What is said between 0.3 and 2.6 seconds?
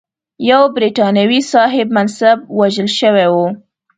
یو برټانوي صاحب منصب